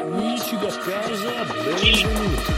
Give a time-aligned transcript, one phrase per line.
[0.00, 2.52] Amici da casa, benvenuti.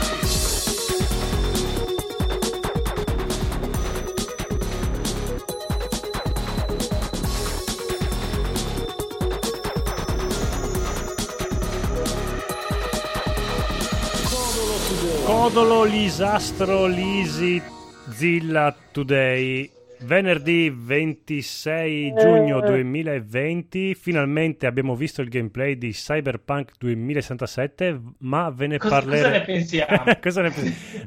[15.24, 17.60] Codolo Lisastro Lisi
[18.08, 28.50] Zilla Today Venerdì 26 giugno 2020 finalmente abbiamo visto il gameplay di Cyberpunk 2077 ma
[28.50, 30.04] ve ne parleremo cosa ne pensiamo?
[30.20, 30.52] cosa ne,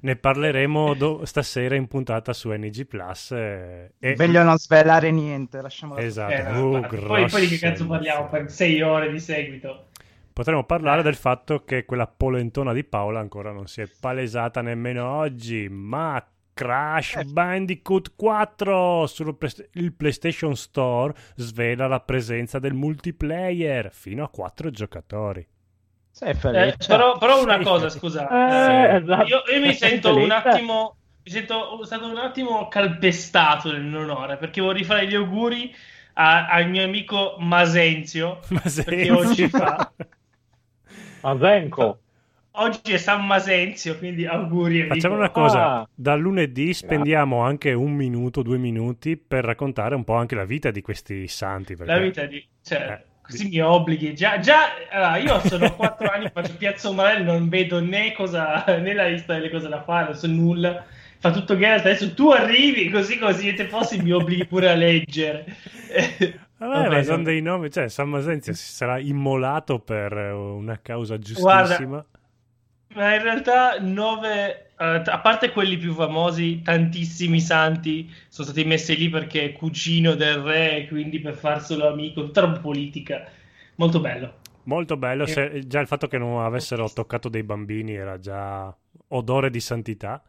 [0.01, 4.15] ne parleremo do- stasera in puntata su NG Plus eh, e...
[4.17, 8.29] Meglio non svelare niente, lasciamolo esatto Eh, no, Uh, poi, poi di che cazzo parliamo
[8.29, 9.89] per sei ore di seguito?
[10.33, 11.03] Potremmo parlare Eh.
[11.03, 16.23] del fatto che quella polentona di Paola ancora non si è palesata nemmeno oggi, ma
[16.57, 17.23] Crash Eh.
[17.25, 19.37] Bandicoot 4 sul
[19.73, 25.47] il PlayStation Store svela la presenza del multiplayer fino a 4 giocatori.
[26.19, 26.33] Eh,
[26.87, 27.63] però, però una Sì.
[27.63, 29.25] cosa, scusa, Eh, eh, esatto.
[29.27, 34.37] io, io mi sento un attimo, mi sento stato un attimo calpestato nel mio onore
[34.37, 35.71] perché vorrei fare gli auguri
[36.13, 39.91] a- al mio amico Masenzio Ma perché oggi fa
[41.21, 41.99] Asenko.
[42.57, 44.93] Oggi è San Masenzio, quindi auguri amico.
[44.95, 45.89] Facciamo una cosa, Ah.
[45.93, 50.71] da lunedì spendiamo anche un minuto, due minuti per raccontare un po' anche la vita
[50.71, 51.75] di questi santi.
[51.75, 51.91] Perché...
[51.93, 52.45] La vita di...
[52.63, 54.13] Cioè, Eh, questi miei obblighi.
[54.15, 58.93] Già, già allora, io sono quattro anni, faccio Piazza Umarelli, non vedo né, cosa, né
[58.93, 60.85] la lista delle cose da fare, non so nulla.
[61.19, 65.45] Fa tutto Geralt, adesso tu arrivi così così te fossi mi obblighi pure a leggere.
[66.59, 67.23] Vabbè, Vabbè, ma sono no.
[67.23, 72.03] dei nomi, cioè San Masenzio si sarà immolato per una causa giustissima.
[72.97, 78.95] Ma in realtà nove, eh, a parte quelli più famosi, tantissimi santi sono stati messi
[78.97, 83.29] lì perché è cugino del re, quindi per farselo amico, tutta roba politica.
[83.75, 84.39] Molto bello.
[84.63, 85.27] Molto bello, Eh.
[85.27, 88.75] se- già il fatto che non avessero toccato dei bambini era già
[89.09, 90.21] odore di santità.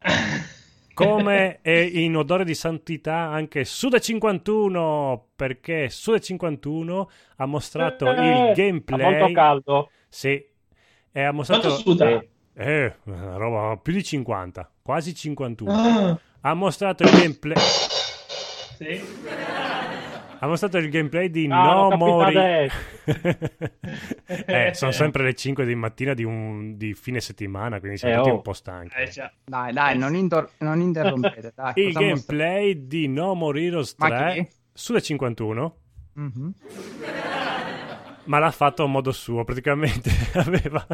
[0.94, 8.50] Come è in odore di santità anche Suda51, perché Suda51 ha mostrato Eh, il
[8.88, 8.96] Fa gameplay.
[8.98, 9.90] molto caldo.
[10.08, 10.42] Sì,
[11.16, 12.18] e ha mostrato Quanto suda?
[12.18, 12.28] Sì.
[12.54, 15.72] eh, una roba più di 50, quasi 51.
[15.72, 17.56] Ah, Ha mostrato il gameplay.
[18.76, 19.00] sì.
[20.40, 22.34] Ha mostrato il gameplay di Ah, No Mori.
[24.26, 28.18] eh, sono sempre le 5 di mattina di, un, di fine settimana, quindi siamo Eh,
[28.18, 28.34] tutti oh.
[28.34, 28.94] un po' stanchi.
[28.96, 29.10] Eh.
[29.44, 31.52] Dai, dai, non, inter- non interrompete.
[31.54, 34.48] Dai, il cosa mostra- gameplay di No More Heroes Ma 3 chi?
[34.74, 35.76] sulle 51,
[36.14, 36.54] Mhm.
[38.24, 39.44] Ma l'ha fatto a modo suo.
[39.44, 40.86] Praticamente aveva.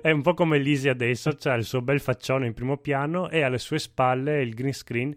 [0.00, 3.42] È un po' come Lisi adesso, c'ha il suo bel faccione in primo piano e
[3.42, 5.14] alle sue spalle il green screen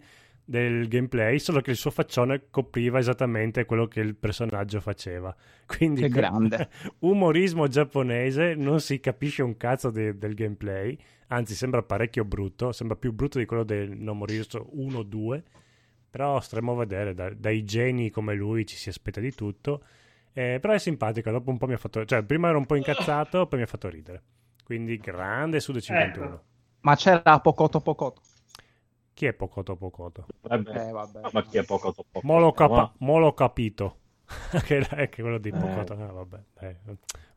[0.48, 5.34] del gameplay, solo che il suo faccione copriva esattamente quello che il personaggio faceva.
[5.66, 6.68] Quindi Che grande.
[7.00, 10.96] umorismo giapponese, non si capisce un cazzo de- del gameplay,
[11.28, 15.42] anzi sembra parecchio brutto, sembra più brutto di quello del No More Heroes 1-2,
[16.10, 19.82] però staremo a vedere, da- dai geni come lui ci si aspetta di tutto,
[20.38, 22.74] Eh, però è simpatico, dopo un po' mi ha fatto, cioè prima ero un po'
[22.74, 24.22] incazzato, poi mi ha fatto ridere,
[24.64, 26.26] quindi grande su 51.
[26.26, 26.42] Ecco.
[26.80, 28.20] Ma c'era Pocoto Pocoto.
[29.14, 30.26] Chi è Pocoto Pocoto?
[30.42, 31.20] Dovrebbe- Eh, vabbè.
[31.32, 32.20] Ma chi è poco poco?
[32.22, 33.96] Mo l'ho, capa- Ma- mo l'ho capito,
[34.66, 35.52] che è quello di Eh.
[35.58, 36.76] Pocoto, ah, vabbè, dai,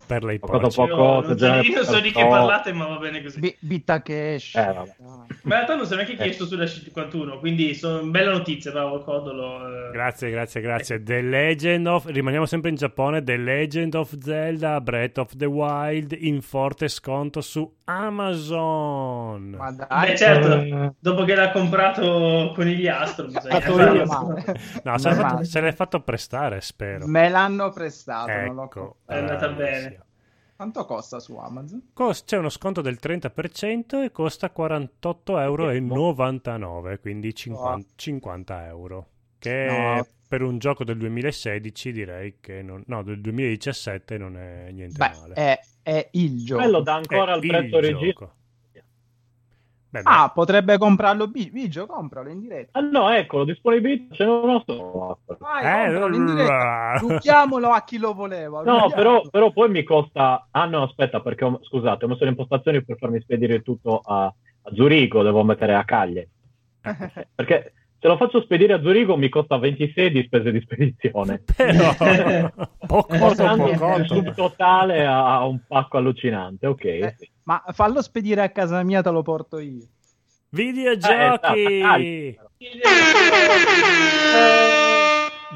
[0.10, 0.78] per le Pocoto ipotesi.
[0.80, 0.94] poco.
[0.96, 3.40] Io non, so, già- io so di che parlate, ma va bene così.
[3.40, 4.56] Bi- Bitta Cash.
[4.56, 4.74] Eh.
[4.74, 6.18] Ma in realtà non si è neanche Eh.
[6.18, 9.68] chiesto sulla 51, quindi sono bella notizia, bravo Codolo.
[9.68, 9.92] eh.
[9.92, 11.04] Grazie, grazie, grazie.
[11.04, 12.06] The Legend of...
[12.08, 13.22] Rimaniamo sempre in Giappone.
[13.24, 19.50] The Legend of Zelda Breath of the Wild in forte sconto su Amazon.
[19.58, 20.10] Ma dai.
[20.10, 20.92] Beh, certo, Eh.
[21.00, 23.96] dopo che l'ha comprato Conigliastro, bisogna Fatto farlo.
[23.96, 24.44] io, ma-
[24.84, 27.08] No, se l'è, fatto, fatto prestare, spero.
[27.08, 28.32] Me l'hanno prestato.
[28.32, 28.80] non l'ho Ecco.
[28.80, 28.98] comprato.
[29.06, 29.80] È andata bravissimo.
[29.90, 29.99] bene.
[30.60, 31.92] Quanto costa su Amazon?
[31.94, 39.08] Cos- c'è uno sconto del 30% e costa 48,99€, quindi 50, 50 euro.
[39.40, 40.06] Che No.
[40.28, 42.84] per un gioco del 2016 direi che non...
[42.88, 45.34] No, del 2017 non è niente Beh, male.
[45.34, 46.62] è, è il gioco.
[46.62, 48.32] Quello dà ancora È il prezzo il originale.
[49.92, 50.10] Beh, beh.
[50.12, 52.78] Ah, potrebbe comprarlo Bi- Bigio, compralo in diretta.
[52.78, 55.20] Ah no, eccolo, disponibilità ce non so.
[55.40, 56.98] Vai, Eh, compralo in diretta.
[57.00, 58.62] Rubiamolo a chi lo voleva.
[58.62, 60.48] No, però, però poi mi costa...
[60.52, 61.60] Ah no, aspetta, perché ho...
[61.64, 65.84] scusate, ho messo le impostazioni per farmi spedire tutto a, a Zurigo, devo mettere a
[65.84, 66.30] Caglie.
[67.36, 71.44] Perché se lo faccio spedire a Zurigo mi costa 26 di spese di spedizione.
[71.56, 71.94] Però
[72.88, 76.84] poco il poco subtotale a a un pacco allucinante, ok.
[76.86, 77.30] Eh, sì.
[77.50, 79.88] Ma fallo spedire a casa mia, te lo porto io.
[80.50, 82.78] videogiochi Eh, esatto,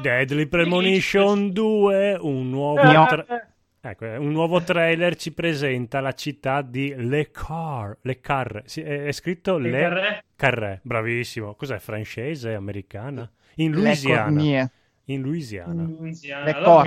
[0.02, 3.24] Deadly Premonition 2, un nuovo, tra-
[3.80, 7.96] ecco, un nuovo trailer ci presenta la città di Le Car.
[8.02, 8.62] Le Carre.
[8.66, 10.24] Sì, è, è scritto Le Le, Carré?
[10.34, 10.80] Carré.
[10.82, 11.54] Bravissimo.
[11.54, 11.78] Cos'è?
[11.78, 12.54] Francese?
[12.54, 13.30] Americana?
[13.56, 14.68] In Le Louisiana.
[15.06, 15.82] In Louisiana.
[15.82, 16.44] In Louisiana.
[16.44, 16.84] Le Allora,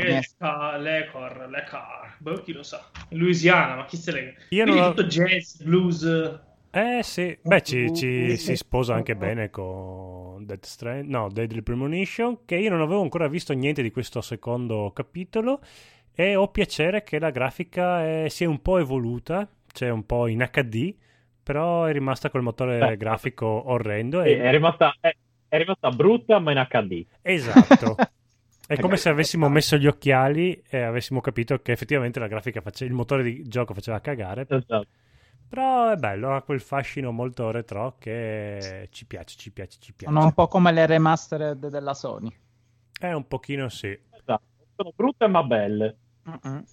[0.78, 2.16] Le cor, le car.
[2.20, 2.90] Boh, chi lo sa.
[3.10, 4.36] In Louisiana, ma chi se ne...
[4.50, 6.04] Io Quindi non ho- tutto jazz, blues...
[6.70, 12.46] Eh sì, beh ci, ci- si sposa anche bene con Dead Strand, no, Deadly Premonition,
[12.46, 15.62] che io non avevo ancora visto niente di questo secondo capitolo
[16.14, 20.28] e ho piacere che la grafica è- si è un po' evoluta, cioè un po'
[20.28, 20.96] in HD,
[21.42, 22.98] però è rimasta col motore Beh.
[22.98, 24.22] grafico orrendo.
[24.22, 24.38] Sì, E...
[24.38, 25.16] è, rimasta, è,
[25.48, 27.06] è rimasta brutta ma in HD.
[27.22, 27.96] Esatto.
[28.68, 32.90] È come se avessimo messo gli occhiali e avessimo capito che effettivamente la grafica faceva,
[32.92, 34.86] il motore di gioco faceva cagare, Esatto.
[35.48, 40.14] Però è bello, ha quel fascino molto retro che ci piace, ci piace, ci piace.
[40.14, 42.36] Sono un po' come le remastered della Sony.
[43.00, 43.98] È un pochino sì.
[44.12, 44.42] esatto.
[44.76, 45.98] Sono brutte ma belle.
[46.30, 46.64] Mm-mm.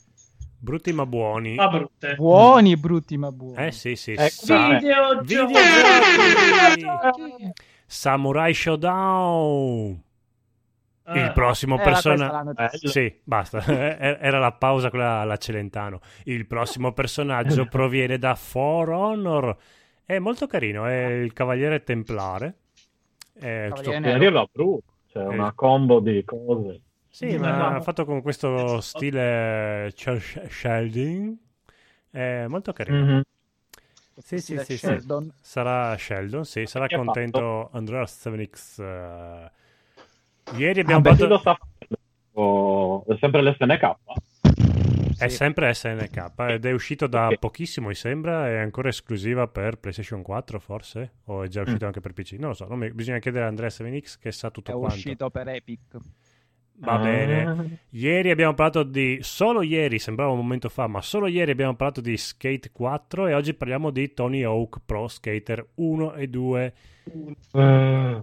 [0.58, 1.54] Brutti ma buoni.
[1.54, 2.16] Ma brutte.
[2.16, 3.66] Buoni, brutti, ma buoni.
[3.66, 4.12] Eh sì, sì.
[4.12, 5.52] Ecco, Sa- Videogiochi!
[6.74, 7.52] Videogiochi!
[7.94, 10.02] Samurai Showdown.
[11.14, 12.32] Il prossimo Era questa persona...
[12.32, 12.88] la notizia.
[12.90, 13.64] Sì, basta.
[14.18, 16.00] Era la pausa quella alla Celentano.
[16.24, 19.56] Il prossimo personaggio proviene da For Honor.
[20.04, 22.56] È molto carino, è il Cavaliere Templare.
[23.32, 26.80] È tutto- Cavaliere dirla brutta, c'è una combo di cose.
[27.08, 31.36] Sì, ma fatto con questo stile cel shading.
[32.10, 32.98] È molto carino.
[32.98, 33.22] Mhm.
[34.16, 35.02] Sì, sì, sì, sì.
[35.40, 38.78] Sarà Sheldon, sì, sarà Che ha contento Andrea 7X.
[38.78, 39.50] eh.
[40.48, 41.26] Ieri Ah, abbiamo Beh, chi fatto...
[41.26, 41.56] lo sta?
[42.32, 43.94] Oh, è sempre l'SNK?
[45.16, 45.28] È Sì.
[45.28, 47.38] sempre SNK ed è uscito da Ok.
[47.38, 51.62] pochissimo, mi sembra, è ancora esclusiva per PlayStation 4 forse, o è già Mm.
[51.62, 54.32] uscito anche per PC, non lo so, non mi- bisogna chiedere a Andrea 7X che
[54.32, 54.94] sa tutto È quanto.
[54.96, 55.96] uscito per Epic.
[56.76, 57.78] Va bene.
[57.90, 62.00] Ieri abbiamo parlato di, solo ieri, sembrava un momento fa, ma solo ieri abbiamo parlato
[62.00, 66.74] di Skate 4 e oggi parliamo di Tony Hawk Pro Skater 1 e 2.
[67.52, 68.20] Eh,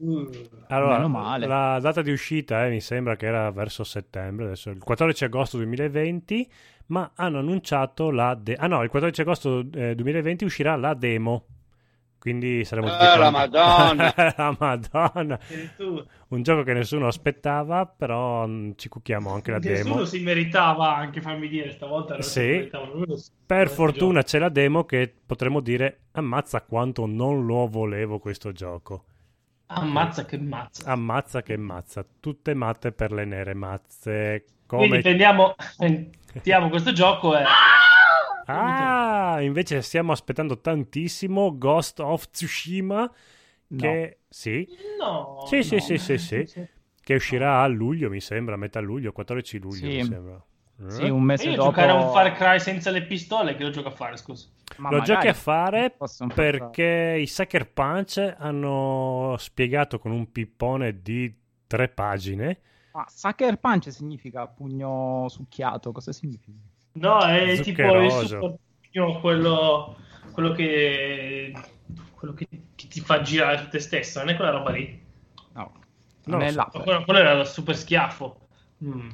[0.67, 1.47] Allora, Meno male.
[1.47, 5.57] la data di uscita eh, mi sembra che era verso settembre, adesso il 14 agosto
[5.57, 6.51] 2020,
[6.87, 8.35] ma hanno annunciato la...
[8.35, 11.45] De- ah no, il 14 agosto eh, 2020 uscirà la demo.
[12.21, 14.13] Quindi saremo tutti Ah, la quanti- Madonna!
[14.37, 15.39] la Madonna!
[16.27, 20.05] Un gioco che nessuno aspettava, però mm, ci cucchiamo anche la Nessuno demo.
[20.05, 22.69] si meritava anche, fammi dire, stavolta non Sì.
[23.43, 29.05] Per fortuna c'è la demo che potremmo dire ammazza quanto non lo volevo questo gioco.
[29.73, 30.91] Ammazza che mazza.
[30.91, 34.45] Ammazza che mazza, tutte matte per le nere mazze.
[34.67, 35.01] Quindi Come...
[35.01, 35.55] prendiamo,
[36.31, 37.43] prendiamo questo gioco e...
[38.45, 43.11] Ah, invece stiamo aspettando tantissimo Ghost of Tsushima
[43.75, 44.67] che sì,
[44.99, 45.45] No.
[45.47, 45.81] Sì, sì, no.
[45.81, 46.67] sì, sì, sì.
[47.01, 49.95] che uscirà a luglio, mi sembra, a metà luglio, 14 luglio, Sì.
[49.97, 50.43] mi sembra.
[50.87, 51.09] Sì, Eh?
[51.09, 51.69] un mese Io dopo.
[51.69, 54.47] giocare a un Far Cry senza le pistole, che lo gioco a fare, scusa.
[54.77, 55.95] Ma Lo giochi a fare
[56.33, 61.33] perché i Sucker Punch hanno spiegato con un pippone di
[61.67, 62.59] tre pagine
[62.93, 66.57] Ma Sucker Punch significa pugno succhiato, cosa significa?
[66.93, 68.25] No, è tipo il Zuccheroso.
[68.27, 68.53] super
[68.91, 69.95] pugno, quello,
[70.31, 71.53] quello che
[72.13, 74.99] quello che, che ti fa girare su te stesso, non è quella roba lì.
[75.53, 75.71] No,
[76.25, 76.67] Non non è so.
[76.71, 78.47] Quello, quello era lo super schiaffo.
[78.83, 79.09] Mm.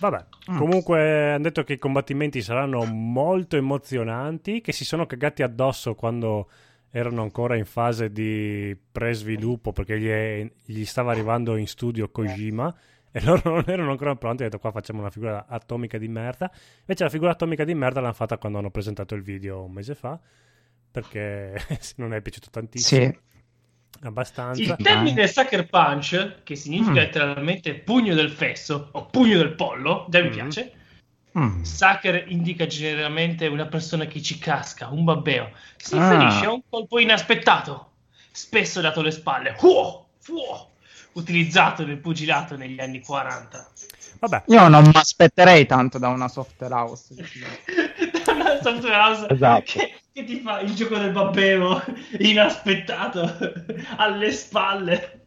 [0.00, 0.56] Vabbè, Mm.
[0.58, 6.48] comunque hanno detto che i combattimenti saranno molto emozionanti, che si sono cagati addosso quando
[6.90, 12.74] erano ancora in fase di pre-sviluppo perché gli, è- gli stava arrivando in studio Kojima
[13.10, 16.50] e loro non erano ancora pronti, hanno detto qua facciamo una figura atomica di merda.
[16.80, 19.94] Invece la figura atomica di merda l'hanno fatta quando hanno presentato il video un mese
[19.94, 20.18] fa
[20.90, 21.54] perché
[21.96, 23.18] non è piaciuto tantissimo, Sì.
[24.02, 24.60] abbastanza.
[24.62, 26.94] Il termine Sucker Punch, che significa Mm.
[26.96, 30.32] letteralmente pugno del fesso o pugno del pollo, già mi Mm.
[30.32, 30.72] piace.
[31.38, 31.62] Mm.
[31.62, 35.50] Sucker indica generalmente una persona che ci casca, un babbeo.
[35.76, 36.10] Si Ah.
[36.10, 37.90] riferisce a un colpo inaspettato,
[38.32, 40.08] spesso dato alle spalle, Fuo!
[40.18, 40.70] Fuo!
[41.12, 43.68] Utilizzato nel pugilato negli anni 40.
[44.20, 47.14] Vabbè, Io non mi aspetterei tanto da una software house.
[48.28, 49.62] Una software house Esatto.
[49.64, 51.82] che, che ti fa il gioco del babbeo
[52.18, 53.36] inaspettato
[53.96, 55.22] alle spalle.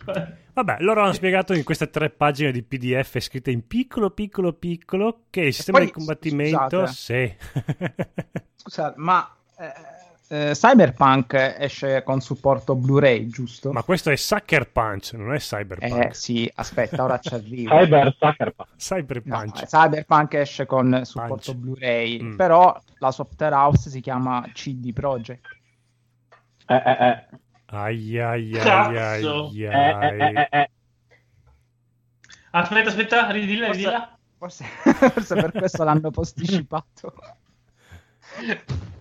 [0.54, 5.24] Vabbè, loro hanno spiegato in queste tre pagine di PDF scritte in piccolo, piccolo, piccolo
[5.30, 6.86] che il sistema poi, di combattimento.
[6.86, 6.92] scusate.
[6.92, 7.36] Sì.
[8.56, 9.72] Scusate, ma eh,
[10.32, 13.72] eh, Cyberpunk esce con supporto Blu-ray, giusto?
[13.74, 16.06] Ma questo è Sucker Punch, non è Cyberpunk.
[16.06, 17.76] Eh sì, aspetta, ora ci arrivo.
[17.78, 18.70] Cyber Sucker Punch.
[18.70, 19.62] No, Cyberpunch.
[19.62, 21.56] eh, Cyberpunk esce con supporto Punch.
[21.56, 22.36] Blu-ray, Mm.
[22.38, 25.46] però la software house si chiama CD Projekt.
[26.68, 27.26] Eh, eh, eh.
[27.74, 29.48] Ai ai ai Cazzo.
[29.48, 30.36] ai Eh, eh, ai.
[30.36, 30.70] eh, eh.
[32.52, 34.18] Aspetta, aspetta, ridilla, Forse- ridilla.
[34.38, 34.66] Forse,
[35.12, 37.14] forse per questo l'hanno posticipato.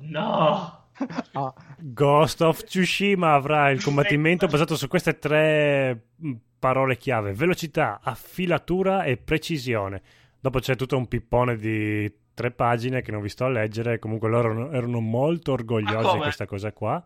[0.00, 0.78] No!
[1.32, 7.98] Ah, Ghost of Tsushima avrà il combattimento basato su queste tre mh, parole chiave: velocità,
[8.00, 10.00] affilatura e precisione.
[10.38, 13.98] Dopo c'è tutto un pippone di tre pagine che non vi sto a leggere.
[13.98, 17.02] Comunque loro erano- molto orgogliosi di questa cosa qua.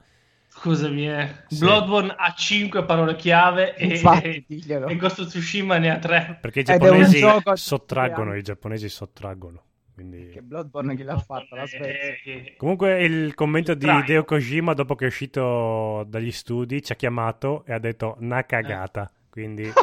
[0.48, 1.28] Scusami, eh.
[1.46, 1.60] Sì.
[1.60, 4.86] Bloodborne ha 5 parole chiave e, Infatti, diglielo.
[4.88, 6.38] e Ghost of Tsushima ne ha 3.
[6.42, 7.20] Perché i giapponesi
[7.54, 9.62] sottraggono, i giapponesi sottraggono.
[9.98, 10.28] Quindi...
[10.28, 11.56] che Bloodborne chi l'ha fatto?
[11.56, 12.32] La Svezia.
[12.34, 14.00] Eh, Comunque il commento di Traino.
[14.02, 18.44] Hideo Kojima dopo che è uscito dagli studi ci ha chiamato e ha detto una
[18.44, 19.10] cagata.
[19.28, 19.68] Quindi...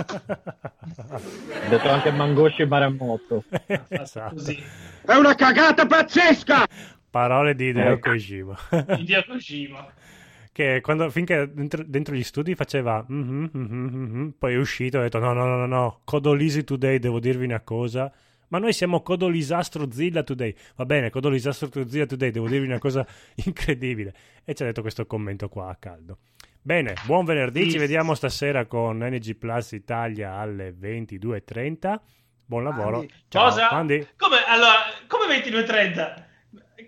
[0.00, 3.44] Ha detto anche Mangoshi Maremoto.
[3.88, 4.34] esatto.
[4.34, 4.56] Così.
[5.04, 6.66] È una cagata pazzesca!
[7.10, 8.10] Parole di Hideo Ecco.
[8.10, 8.56] Kojima.
[8.98, 9.92] Hideo Kojima.
[10.52, 15.00] che quando, finché dentro, dentro gli studi faceva "Mhm, mhm, mhm", poi è uscito e
[15.00, 18.12] ha detto no no no no no Codolisi Today devo dirvi una cosa
[18.50, 23.04] ma noi siamo Codolisastro Zilla Today va bene Codolisastro Zilla Today devo dirvi una cosa
[23.44, 24.14] incredibile
[24.44, 26.18] e ci ha detto questo commento qua a caldo
[26.62, 27.70] bene buon venerdì Sì.
[27.72, 31.98] ci vediamo stasera con NG Plus Italia alle 22.30
[32.44, 33.12] buon lavoro Mandi.
[33.28, 33.68] ciao Cosa?
[33.72, 34.06] Mandi.
[34.16, 34.74] Come, allora,
[35.06, 36.28] come 22.30?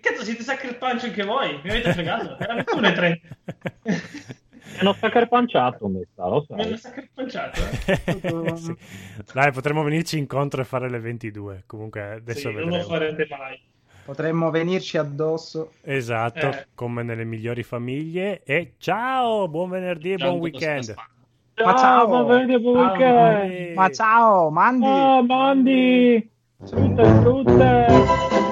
[0.01, 1.61] Cazzo, siete Sucker Punch anche voi?
[1.63, 2.37] Mi avete fregato?
[2.37, 3.19] Era 21.30.
[4.77, 6.77] È uno sucker panciato, mi sta, lo Mi hanno sai.
[6.77, 8.55] Sucker Punchato, eh?
[8.57, 8.75] Sì.
[9.33, 11.63] Dai, potremmo venirci incontro e fare le 22.
[11.65, 12.87] Comunque adesso Sì, non lo vedremo.
[12.87, 13.61] farete mai.
[14.05, 15.71] Potremmo venirci addosso.
[15.81, 16.67] Esatto, Eh.
[16.75, 18.43] come nelle migliori famiglie.
[18.43, 20.83] E ciao, buon venerdì e buon Tanto weekend.
[20.83, 21.11] spazzando.
[21.63, 22.07] Ma ciao!
[22.07, 22.91] ma venite buon Ciao.
[22.91, 23.75] weekend!
[23.75, 24.85] Ma ciao, Mandi!
[24.87, 26.29] Ah, Mandi!
[26.65, 28.42] Tutte, tutte!